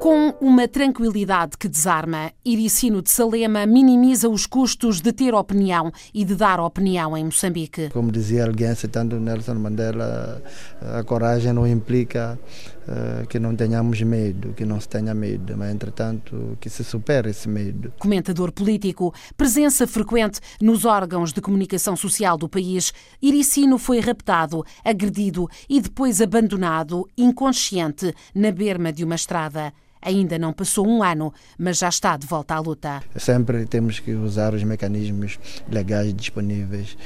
[0.00, 6.24] Com uma tranquilidade que desarma, Iricino de Salema minimiza os custos de ter opinião e
[6.24, 7.90] de dar opinião em Moçambique.
[7.90, 10.42] Como dizia alguém citando Nelson Mandela,
[10.80, 12.40] a coragem não implica
[12.88, 17.28] uh, que não tenhamos medo, que não se tenha medo, mas entretanto que se supere
[17.28, 17.92] esse medo.
[17.98, 22.90] Comentador político, presença frequente nos órgãos de comunicação social do país,
[23.20, 29.74] Iricino foi raptado, agredido e depois abandonado, inconsciente, na berma de uma estrada.
[30.02, 33.02] Ainda não passou um ano, mas já está de volta à luta.
[33.16, 36.96] Sempre temos que usar os mecanismos legais disponíveis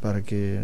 [0.00, 0.58] para que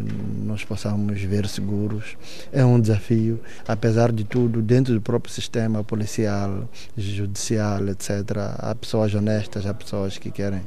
[0.45, 2.17] nós possamos ver seguros.
[2.53, 8.11] É um desafio, apesar de tudo, dentro do próprio sistema policial, judicial, etc.
[8.59, 10.63] Há pessoas honestas, há pessoas que querem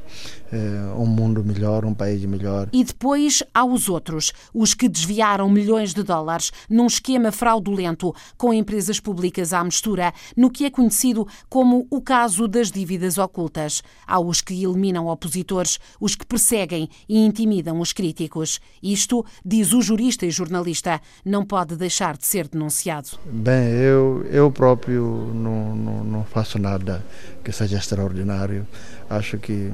[0.52, 2.70] eh, um mundo melhor, um país melhor.
[2.72, 8.54] E depois há os outros, os que desviaram milhões de dólares num esquema fraudulento com
[8.54, 11.13] empresas públicas à mistura, no que é conhecido
[11.50, 13.84] como o caso das dívidas ocultas.
[14.08, 18.60] Há os que eliminam opositores, os que perseguem e intimidam os críticos.
[18.82, 23.10] Isto, diz o jurista e jornalista, não pode deixar de ser denunciado.
[23.26, 27.06] Bem, eu, eu próprio não, não, não faço nada
[27.44, 28.68] que seja extraordinário.
[29.10, 29.72] Acho que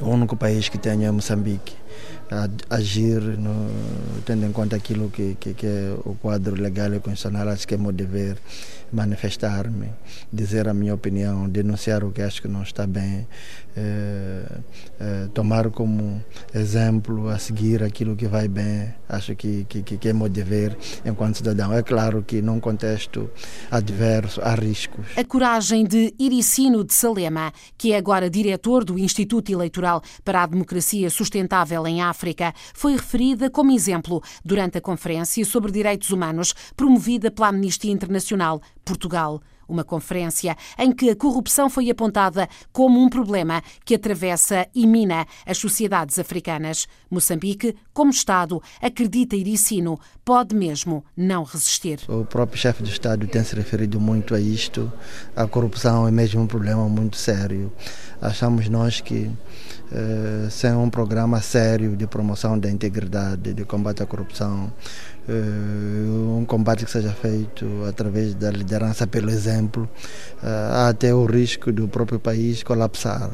[0.00, 1.74] o único país que tenho é Moçambique
[2.68, 3.70] agir no,
[4.24, 7.74] tendo em conta aquilo que, que, que, é o quadro legal e constitucional, acho que
[7.74, 8.36] é meu dever
[8.92, 9.90] manifestar-me,
[10.32, 13.26] dizer a minha opinião, denunciar o que acho que não está bem,
[13.76, 14.46] eh,
[15.00, 16.22] eh, tomar como
[16.54, 21.36] exemplo a seguir aquilo que vai bem, acho que, que, que é meu dever enquanto
[21.36, 21.72] cidadão.
[21.72, 23.28] É claro que num contexto
[23.70, 25.06] adverso há riscos.
[25.16, 29.85] A coragem de Iricino de Salema, que é agora diretor do Instituto Eleitoral
[30.24, 36.10] para a Democracia Sustentável em África, foi referida como exemplo durante a conferência sobre direitos
[36.10, 43.00] humanos promovida pela Amnistia Internacional Portugal uma conferência em que a corrupção foi apontada como
[43.00, 46.86] um problema que atravessa e mina as sociedades africanas.
[47.10, 52.00] Moçambique, como Estado, acredita Iricino, pode mesmo não resistir.
[52.08, 54.92] O próprio chefe do Estado tem se referido muito a isto.
[55.34, 57.72] A corrupção é mesmo um problema muito sério.
[58.20, 59.30] Achamos nós que
[59.92, 64.72] eh, sem um programa sério de promoção da integridade, de combate à corrupção,
[65.28, 65.32] eh,
[66.36, 69.55] um combate que seja feito através da liderança pelo exemplo,
[70.42, 73.30] eh, há até o risco do próprio país colapsar.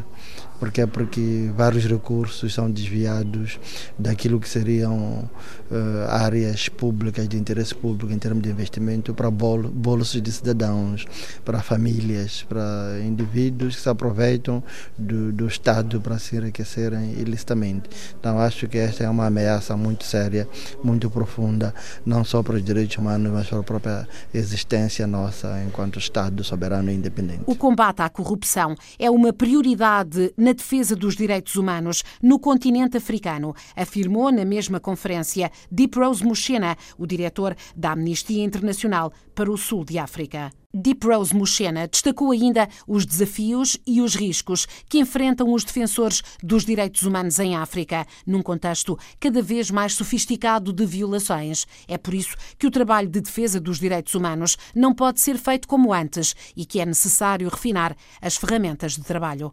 [0.58, 3.58] Porque é porque vários recursos são desviados
[3.98, 5.28] daquilo que seriam
[5.70, 11.04] uh, áreas públicas de interesse público em termos de investimento para bol bolsos de cidadãos,
[11.44, 14.62] para famílias, para indivíduos que se aproveitam
[14.96, 17.90] do, do Estado para se enriquecerem ilicitamente.
[18.20, 20.48] Então acho que esta é uma ameaça muito séria,
[20.84, 21.74] muito profunda,
[22.06, 26.90] não só para os direitos humanos, mas para a própria existência nossa enquanto Estado soberano
[26.90, 27.42] e independente.
[27.46, 33.54] O combate à corrupção é uma prioridade na defesa dos direitos humanos no continente africano,
[33.76, 39.84] afirmou na mesma conferência Deep Rose Mushena, o diretor da Amnistia Internacional para o Sul
[39.84, 40.52] de África.
[40.74, 46.64] Deep Rose Mushena destacou ainda os desafios e os riscos que enfrentam os defensores dos
[46.64, 51.66] direitos humanos em África, num contexto cada vez mais sofisticado de violações.
[51.86, 55.68] É por isso que o trabalho de defesa dos direitos humanos não pode ser feito
[55.68, 59.52] como antes e que é necessário refinar as ferramentas de trabalho.